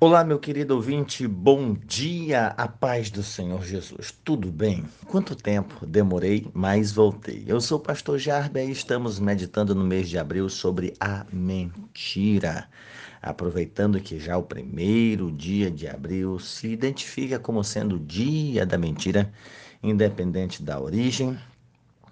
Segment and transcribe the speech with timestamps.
[0.00, 4.14] Olá, meu querido ouvinte, bom dia, a paz do Senhor Jesus.
[4.24, 4.84] Tudo bem?
[5.08, 7.42] Quanto tempo demorei, mas voltei.
[7.48, 12.68] Eu sou o pastor Jarba e estamos meditando no mês de abril sobre a mentira.
[13.20, 18.78] Aproveitando que já o primeiro dia de abril se identifica como sendo o dia da
[18.78, 19.32] mentira,
[19.82, 21.36] independente da origem,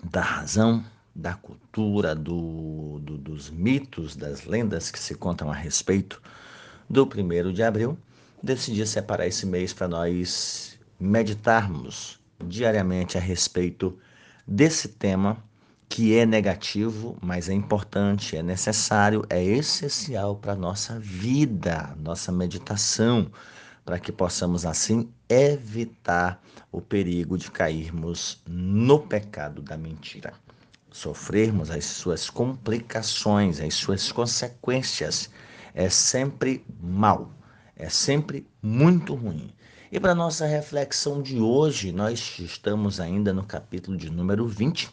[0.02, 0.84] da razão,
[1.14, 6.20] da cultura, do, do, dos mitos, das lendas que se contam a respeito
[6.88, 7.98] do 1 de abril,
[8.42, 13.98] decidi separar esse mês para nós meditarmos diariamente a respeito
[14.46, 15.42] desse tema
[15.88, 22.32] que é negativo, mas é importante, é necessário, é essencial para a nossa vida, nossa
[22.32, 23.30] meditação,
[23.84, 26.42] para que possamos assim evitar
[26.72, 30.34] o perigo de cairmos no pecado da mentira,
[30.90, 35.30] sofrermos as suas complicações, as suas consequências
[35.76, 37.30] é sempre mal,
[37.76, 39.52] é sempre muito ruim.
[39.92, 44.88] E para nossa reflexão de hoje, nós estamos ainda no capítulo de número 20.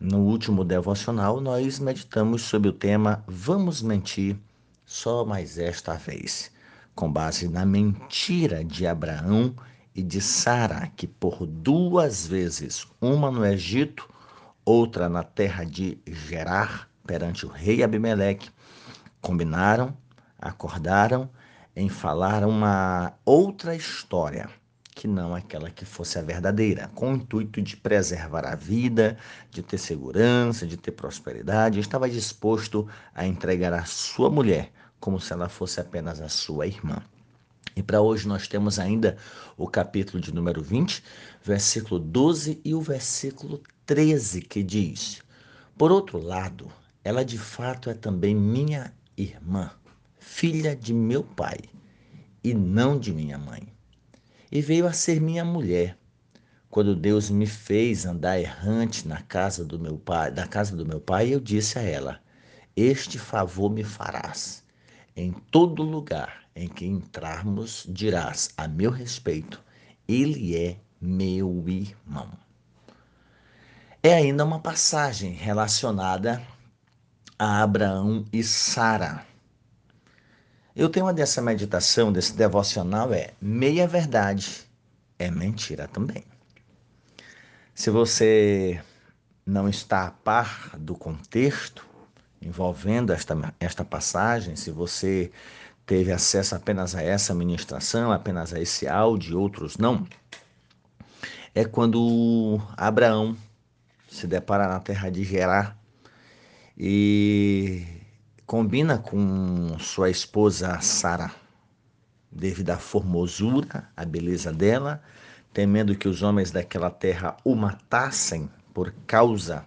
[0.00, 4.36] No último devocional, nós meditamos sobre o tema Vamos mentir
[4.84, 6.50] só mais esta vez,
[6.96, 9.54] com base na mentira de Abraão
[9.94, 14.08] e de Sara, que por duas vezes, uma no Egito,
[14.64, 18.50] outra na terra de Gerar, perante o rei Abimeleque,
[19.20, 19.96] combinaram
[20.38, 21.28] acordaram
[21.74, 24.48] em falar uma outra história,
[24.94, 29.16] que não aquela que fosse a verdadeira, com o intuito de preservar a vida,
[29.50, 31.78] de ter segurança, de ter prosperidade.
[31.78, 37.00] Estava disposto a entregar a sua mulher como se ela fosse apenas a sua irmã.
[37.76, 39.16] E para hoje nós temos ainda
[39.56, 41.00] o capítulo de número 20,
[41.44, 45.22] versículo 12 e o versículo 13, que diz:
[45.76, 46.72] Por outro lado,
[47.04, 49.70] ela de fato é também minha irmã
[50.28, 51.58] filha de meu pai
[52.44, 53.66] e não de minha mãe.
[54.52, 55.98] E veio a ser minha mulher.
[56.70, 61.00] Quando Deus me fez andar errante na casa do meu pai, da casa do meu
[61.00, 62.20] pai, eu disse a ela:
[62.76, 64.62] Este favor me farás.
[65.16, 69.60] Em todo lugar em que entrarmos, dirás a meu respeito:
[70.06, 72.30] Ele é meu irmão.
[74.02, 76.40] É ainda uma passagem relacionada
[77.38, 79.26] a Abraão e Sara.
[80.78, 84.64] Eu tenho uma dessa meditação, desse devocional, é meia verdade
[85.18, 86.22] é mentira também.
[87.74, 88.80] Se você
[89.44, 91.84] não está a par do contexto
[92.40, 95.32] envolvendo esta, esta passagem, se você
[95.84, 100.06] teve acesso apenas a essa ministração, apenas a esse áudio outros não,
[101.56, 103.36] é quando Abraão
[104.08, 105.76] se depara na terra de Gerar
[106.78, 107.84] e
[108.48, 111.30] combina com sua esposa Sara,
[112.32, 115.02] devido à formosura, à beleza dela,
[115.52, 119.66] temendo que os homens daquela terra o matassem por causa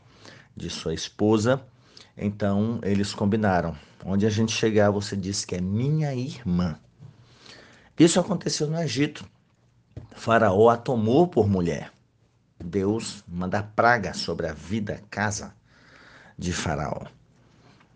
[0.58, 1.64] de sua esposa.
[2.18, 3.78] Então eles combinaram.
[4.04, 6.76] Onde a gente chegar, você diz que é minha irmã.
[8.00, 9.24] Isso aconteceu no Egito.
[10.16, 11.94] Faraó a tomou por mulher.
[12.60, 15.54] Deus manda praga sobre a vida, casa
[16.36, 17.21] de Faraó.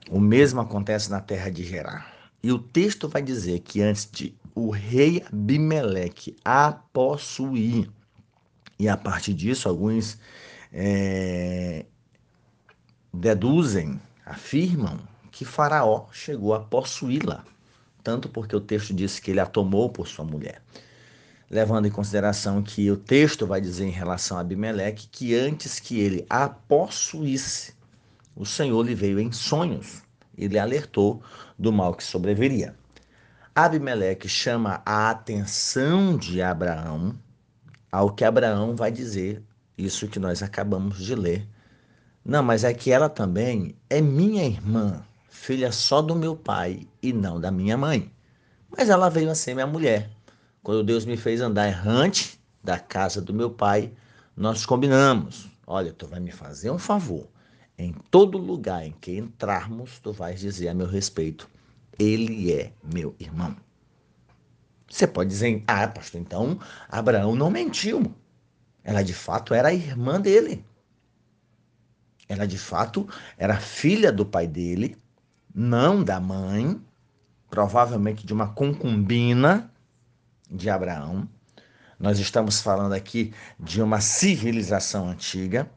[0.09, 2.13] O mesmo acontece na terra de Gerar.
[2.43, 7.89] E o texto vai dizer que antes de o rei Abimeleque a possuir,
[8.77, 10.17] e a partir disso alguns
[10.71, 11.85] é,
[13.13, 14.99] deduzem, afirmam
[15.31, 17.43] que Faraó chegou a possuí-la,
[18.03, 20.61] tanto porque o texto diz que ele a tomou por sua mulher.
[21.49, 25.99] Levando em consideração que o texto vai dizer em relação a Abimeleque que antes que
[25.99, 27.74] ele a possuísse,
[28.35, 30.03] o Senhor lhe veio em sonhos
[30.37, 31.21] e lhe alertou
[31.57, 32.75] do mal que sobreviria.
[33.53, 37.15] Abimeleque chama a atenção de Abraão
[37.95, 39.41] ao que Abraão vai dizer,
[39.77, 41.47] isso que nós acabamos de ler.
[42.25, 47.13] Não, mas é que ela também é minha irmã, filha só do meu pai e
[47.13, 48.11] não da minha mãe.
[48.69, 50.09] Mas ela veio a ser minha mulher.
[50.61, 53.93] Quando Deus me fez andar errante da casa do meu pai,
[54.35, 55.49] nós combinamos.
[55.65, 57.29] Olha, tu vai me fazer um favor.
[57.77, 61.49] Em todo lugar em que entrarmos, tu vais dizer a meu respeito:
[61.99, 63.55] Ele é meu irmão.
[64.89, 68.13] Você pode dizer, ah, pastor, então Abraão não mentiu.
[68.83, 70.63] Ela de fato era a irmã dele.
[72.29, 73.07] Ela de fato
[73.37, 74.97] era filha do pai dele,
[75.53, 76.79] não da mãe,
[77.49, 79.71] provavelmente de uma concubina
[80.49, 81.27] de Abraão.
[81.99, 85.69] Nós estamos falando aqui de uma civilização antiga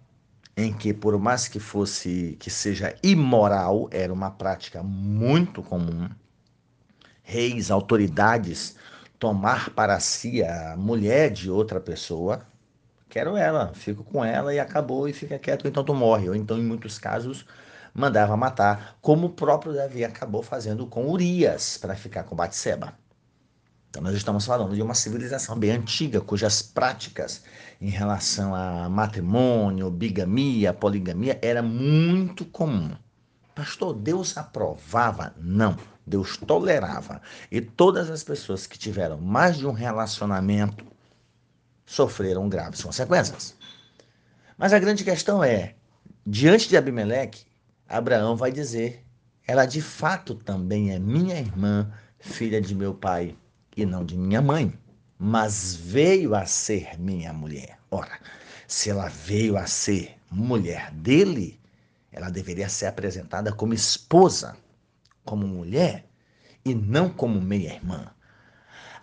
[0.59, 6.09] em que por mais que fosse que seja imoral, era uma prática muito comum
[7.23, 8.75] reis, autoridades
[9.19, 12.41] tomar para si a mulher de outra pessoa,
[13.09, 16.29] quero ela, fico com ela e acabou e fica quieto, então tu morre.
[16.29, 17.45] Ou então, em muitos casos,
[17.95, 22.95] mandava matar, como o próprio Davi acabou fazendo com Urias para ficar com Batseba.
[23.99, 27.43] Então, nós estamos falando de uma civilização bem antiga, cujas práticas
[27.81, 32.93] em relação a matrimônio, bigamia, poligamia era muito comum.
[33.57, 35.35] Pastor, Deus aprovava?
[35.37, 37.21] Não, Deus tolerava.
[37.51, 40.87] E todas as pessoas que tiveram mais de um relacionamento
[41.85, 43.57] sofreram graves consequências.
[44.57, 45.75] Mas a grande questão é:
[46.25, 47.47] diante de Abimeleque,
[47.89, 49.05] Abraão vai dizer:
[49.45, 53.37] ela de fato também é minha irmã, filha de meu pai
[53.79, 54.77] e não de minha mãe,
[55.17, 57.79] mas veio a ser minha mulher.
[57.93, 58.19] Ora,
[58.67, 61.61] se ela veio a ser mulher dele,
[62.11, 64.57] ela deveria ser apresentada como esposa,
[65.25, 66.05] como mulher
[66.65, 68.11] e não como meia-irmã.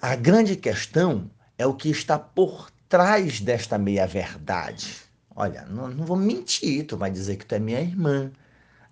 [0.02, 4.98] A grande questão é o que está por trás desta meia-verdade.
[5.34, 8.30] Olha, não, não vou mentir, tu vai dizer que tu é minha irmã.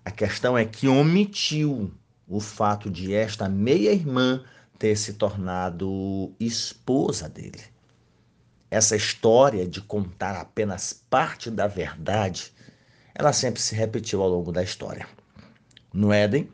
[0.02, 1.92] A questão é que omitiu
[2.26, 4.42] o fato de esta meia-irmã
[4.78, 7.62] ter se tornado esposa dele.
[8.70, 12.52] Essa história de contar apenas parte da verdade,
[13.14, 15.06] ela sempre se repetiu ao longo da história.
[15.92, 16.50] No Éden,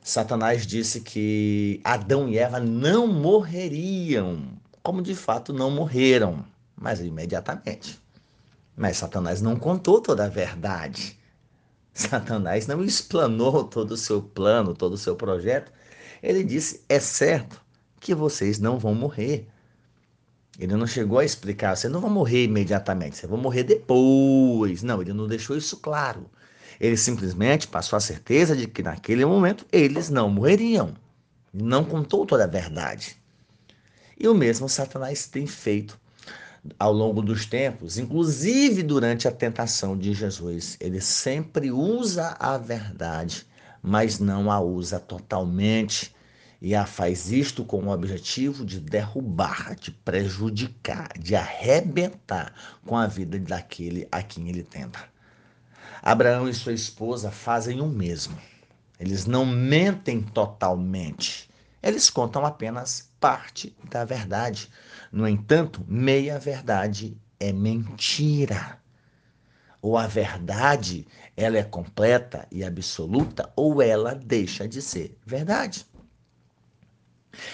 [0.00, 6.44] Satanás disse que Adão e Eva não morreriam, como de fato não morreram,
[6.76, 8.00] mas imediatamente.
[8.76, 11.18] Mas Satanás não contou toda a verdade.
[11.92, 15.72] Satanás não explanou todo o seu plano, todo o seu projeto.
[16.26, 17.62] Ele disse: é certo
[18.00, 19.46] que vocês não vão morrer.
[20.58, 24.82] Ele não chegou a explicar, vocês não vão morrer imediatamente, vocês vão morrer depois.
[24.82, 26.28] Não, ele não deixou isso claro.
[26.80, 30.94] Ele simplesmente passou a certeza de que naquele momento eles não morreriam.
[31.54, 33.16] Não contou toda a verdade.
[34.18, 35.96] E o mesmo Satanás tem feito
[36.76, 40.76] ao longo dos tempos, inclusive durante a tentação de Jesus.
[40.80, 43.46] Ele sempre usa a verdade,
[43.80, 46.15] mas não a usa totalmente
[46.60, 52.52] e a faz isto com o objetivo de derrubar, de prejudicar, de arrebentar
[52.84, 54.98] com a vida daquele a quem ele tenta.
[56.02, 58.38] Abraão e sua esposa fazem o mesmo.
[58.98, 61.50] Eles não mentem totalmente.
[61.82, 64.70] Eles contam apenas parte da verdade.
[65.12, 68.78] No entanto, meia verdade é mentira.
[69.82, 71.06] Ou a verdade,
[71.36, 75.86] ela é completa e absoluta, ou ela deixa de ser verdade.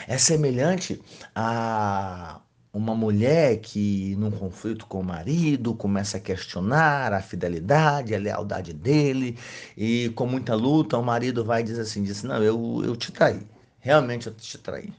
[0.07, 1.01] É semelhante
[1.35, 2.41] a
[2.73, 8.73] uma mulher que, num conflito com o marido, começa a questionar a fidelidade, a lealdade
[8.73, 9.39] dele,
[9.77, 13.13] e com muita luta, o marido vai e diz assim: diz, Não, eu, eu te
[13.13, 13.41] traí,
[13.81, 14.93] realmente eu te traí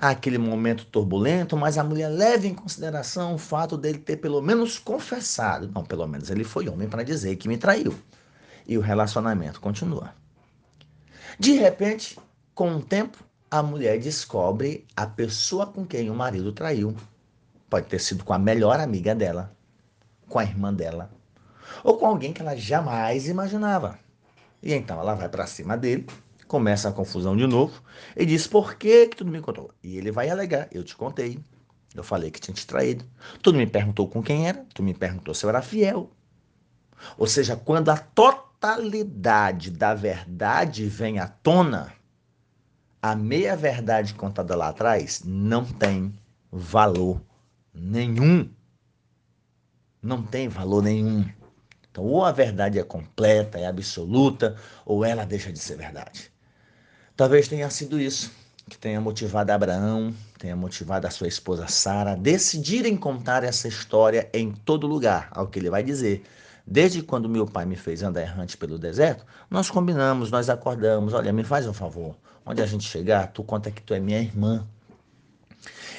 [0.00, 4.78] aquele momento turbulento, mas a mulher leva em consideração o fato dele ter pelo menos
[4.78, 5.70] confessado.
[5.74, 7.94] Não, pelo menos ele foi homem para dizer que me traiu.
[8.66, 10.14] E o relacionamento continua.
[11.38, 12.18] De repente,
[12.54, 13.18] com o tempo,
[13.50, 16.94] a mulher descobre a pessoa com quem o marido traiu.
[17.68, 19.54] Pode ter sido com a melhor amiga dela,
[20.28, 21.10] com a irmã dela,
[21.82, 23.98] ou com alguém que ela jamais imaginava.
[24.62, 26.06] E então ela vai para cima dele
[26.50, 27.80] começa a confusão de novo
[28.16, 29.70] e diz: Por que, que tu não me contou?
[29.80, 31.38] E ele vai alegar: Eu te contei.
[31.94, 33.04] Eu falei que tinha te traído.
[33.40, 36.10] Tu não me perguntou com quem era, tu me perguntou se eu era fiel.
[37.16, 41.92] Ou seja, quando a totalidade da verdade vem à tona,
[43.02, 46.14] a meia-verdade contada lá atrás não tem
[46.52, 47.20] valor
[47.72, 48.50] nenhum.
[50.02, 51.24] Não tem valor nenhum.
[51.90, 56.30] Então, ou a verdade é completa, é absoluta, ou ela deixa de ser verdade.
[57.16, 58.30] Talvez tenha sido isso
[58.68, 64.30] que tenha motivado Abraão, tenha motivado a sua esposa Sara a decidirem contar essa história
[64.32, 66.22] em todo lugar, ao que ele vai dizer.
[66.64, 71.12] Desde quando meu pai me fez andar errante pelo deserto, nós combinamos, nós acordamos.
[71.12, 72.16] Olha, me faz um favor.
[72.50, 74.66] Onde a gente chegar, tu conta que tu é minha irmã.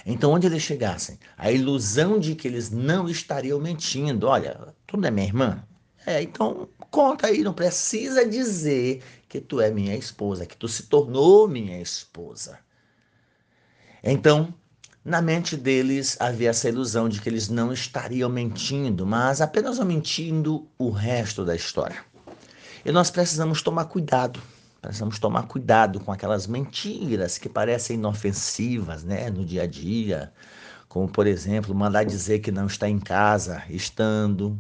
[0.06, 4.28] Então, onde eles chegassem, a ilusão de que eles não estariam mentindo.
[4.28, 5.64] Olha, tu não é minha irmã?
[6.06, 10.84] É, então conta aí, não precisa dizer que tu é minha esposa, que tu se
[10.84, 12.60] tornou minha esposa.
[14.04, 14.54] Então,
[15.06, 20.68] na mente deles havia essa ilusão de que eles não estariam mentindo, mas apenas omitindo
[20.78, 22.04] o resto da história.
[22.84, 24.42] E nós precisamos tomar cuidado.
[24.82, 30.34] Precisamos tomar cuidado com aquelas mentiras que parecem inofensivas né, no dia a dia,
[30.90, 34.60] como, por exemplo, mandar dizer que não está em casa, estando,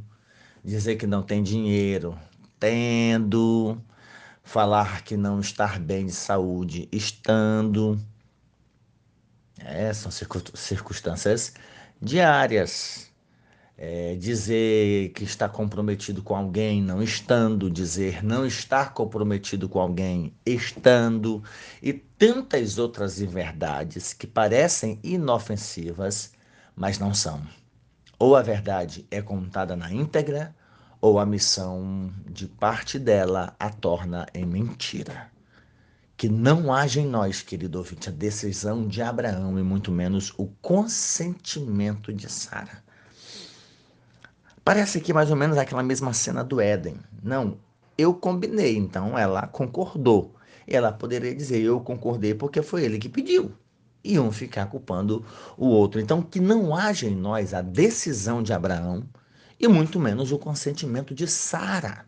[0.63, 2.17] dizer que não tem dinheiro,
[2.59, 3.81] tendo,
[4.43, 7.99] falar que não estar bem de saúde, estando,
[9.59, 11.53] É, são circunstâncias
[12.01, 13.10] diárias.
[13.83, 20.31] É, dizer que está comprometido com alguém não estando, dizer não estar comprometido com alguém
[20.45, 21.43] estando,
[21.81, 26.31] e tantas outras verdades que parecem inofensivas,
[26.75, 27.41] mas não são.
[28.19, 30.55] Ou a verdade é contada na íntegra,
[31.01, 35.31] ou a missão de parte dela a torna em mentira.
[36.15, 40.45] Que não haja em nós, querido ouvinte, a decisão de Abraão e muito menos o
[40.61, 42.90] consentimento de Sara.
[44.63, 46.97] Parece aqui mais ou menos aquela mesma cena do Éden.
[47.23, 47.57] Não,
[47.97, 50.35] eu combinei, então ela concordou.
[50.67, 53.51] Ela poderia dizer, eu concordei porque foi ele que pediu.
[54.03, 55.25] E um ficar culpando
[55.57, 55.99] o outro.
[55.99, 59.03] Então, que não haja em nós a decisão de Abraão
[59.59, 62.05] e muito menos o consentimento de Sara.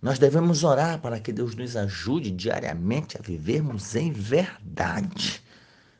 [0.00, 5.42] Nós devemos orar para que Deus nos ajude diariamente a vivermos em verdade,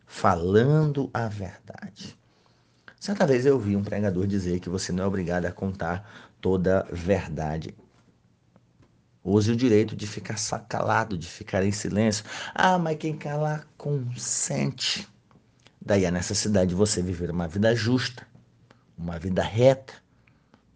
[0.06, 2.18] falando a verdade.
[3.04, 6.80] Certa vez eu ouvi um pregador dizer que você não é obrigado a contar toda
[6.80, 7.74] a verdade.
[9.22, 12.24] Use o direito de ficar calado, de ficar em silêncio.
[12.54, 15.06] Ah, mas quem cala consente.
[15.84, 18.26] Daí a necessidade de você viver uma vida justa,
[18.96, 19.92] uma vida reta,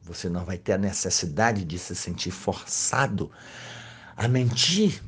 [0.02, 3.30] você não vai ter a necessidade de se sentir forçado
[4.14, 5.02] a mentir,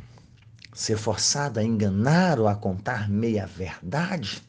[0.72, 4.42] ser forçado a enganar ou a contar meia verdade.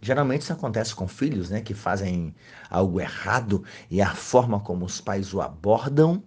[0.00, 2.34] Geralmente isso acontece com filhos, né, que fazem
[2.70, 6.22] algo errado e a forma como os pais o abordam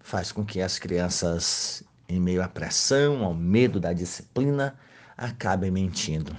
[0.00, 4.78] faz com que as crianças, em meio à pressão, ao medo da disciplina,
[5.16, 6.32] acabem mentindo.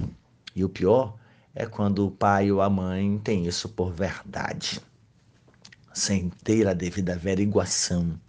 [0.56, 1.16] E o pior
[1.54, 4.82] é quando o pai ou a mãe tem isso por verdade
[5.98, 8.20] sem ter a devida averiguação.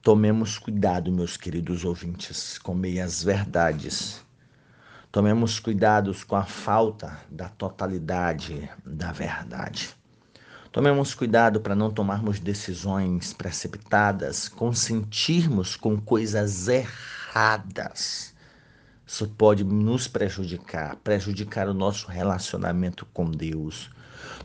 [0.00, 4.24] Tomemos cuidado, meus queridos ouvintes, com meias verdades.
[5.10, 9.96] Tomemos cuidados com a falta da totalidade da verdade.
[10.70, 18.34] Tomemos cuidado para não tomarmos decisões precipitadas, consentirmos com coisas erradas.
[19.06, 23.90] Isso pode nos prejudicar, prejudicar o nosso relacionamento com Deus,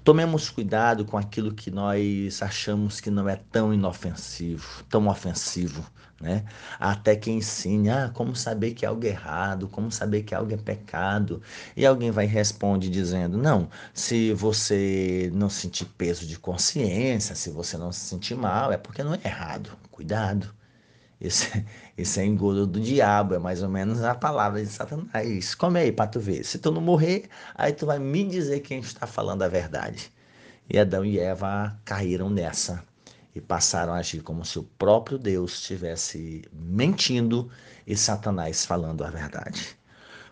[0.04, 5.86] Tomemos cuidado com aquilo que nós achamos que não é tão inofensivo, tão ofensivo,
[6.20, 6.46] né?
[6.80, 10.58] Até que ensine, ah, como saber que é algo errado, como saber que algo é
[10.58, 11.42] pecado.
[11.76, 17.78] E alguém vai responder dizendo, não, se você não sentir peso de consciência, se você
[17.78, 19.72] não se sentir mal, é porque não é errado.
[19.92, 20.54] Cuidado.
[21.24, 21.66] Esse,
[21.98, 25.56] esse é engodo do diabo, é mais ou menos a palavra de Satanás.
[25.56, 26.44] Come aí para tu ver.
[26.44, 30.12] Se tu não morrer, aí tu vai me dizer quem está falando a verdade.
[30.70, 32.84] E Adão e Eva caíram nessa
[33.34, 37.50] e passaram a agir como se o próprio Deus estivesse mentindo
[37.88, 39.78] e Satanás falando a verdade.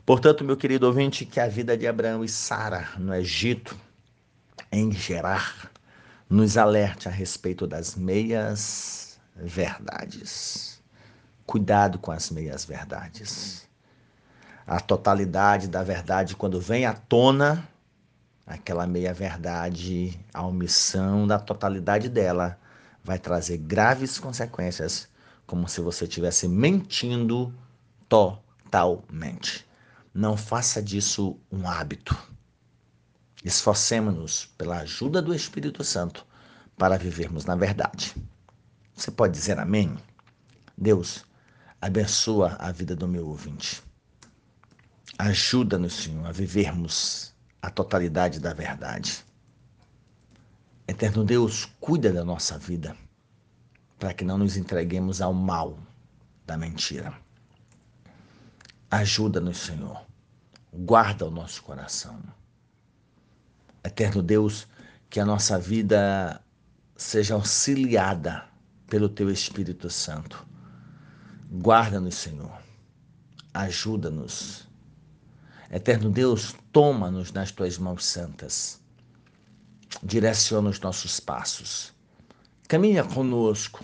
[0.05, 3.75] Portanto, meu querido ouvinte, que a vida de Abraão e Sara no Egito,
[4.71, 5.71] em Gerar,
[6.29, 10.80] nos alerte a respeito das meias verdades.
[11.51, 13.67] Cuidado com as meias verdades.
[14.65, 17.67] A totalidade da verdade, quando vem à tona,
[18.48, 22.58] aquela meia verdade, a omissão da totalidade dela,
[23.03, 25.10] vai trazer graves consequências,
[25.46, 27.53] como se você estivesse mentindo
[28.08, 29.67] totalmente.
[30.13, 32.17] Não faça disso um hábito.
[33.43, 36.25] Esforcemos-nos pela ajuda do Espírito Santo
[36.77, 38.15] para vivermos na verdade.
[38.96, 39.98] Você pode dizer amém?
[40.77, 41.25] Deus,
[41.81, 43.81] Abençoa a vida do meu ouvinte.
[45.17, 49.25] Ajuda-nos, Senhor, a vivermos a totalidade da verdade.
[50.88, 52.95] Eterno Deus, cuida da nossa vida,
[53.97, 55.79] para que não nos entreguemos ao mal
[56.45, 57.19] da mentira.
[58.91, 60.05] Ajuda-nos, Senhor.
[60.71, 62.21] Guarda o nosso coração.
[63.83, 64.67] Eterno Deus,
[65.09, 66.39] que a nossa vida
[66.95, 68.45] seja auxiliada
[68.88, 70.50] pelo Teu Espírito Santo
[71.53, 72.58] Guarda-nos, Senhor.
[73.53, 74.65] Ajuda-nos.
[75.70, 78.79] Eterno Deus, toma-nos nas tuas mãos santas.
[80.01, 81.93] Direciona os nossos passos.
[82.70, 83.84] Caminha conosco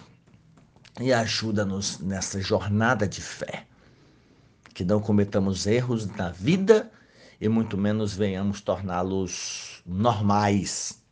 [1.02, 3.68] e ajuda-nos nessa jornada de fé.
[4.74, 6.90] Que não cometamos erros na vida
[7.42, 11.04] e muito menos venhamos torná-los normais,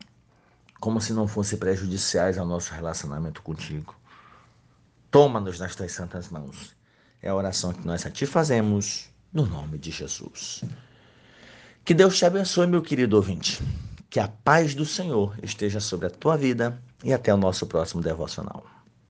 [0.80, 3.94] como se não fossem prejudiciais ao nosso relacionamento contigo.
[5.10, 6.76] Toma-nos nas tuas santas mãos.
[7.22, 10.62] É a oração que nós a ti fazemos, no nome de Jesus.
[11.84, 13.62] Que Deus te abençoe, meu querido ouvinte.
[14.10, 18.02] Que a paz do Senhor esteja sobre a tua vida e até o nosso próximo
[18.02, 18.75] devocional.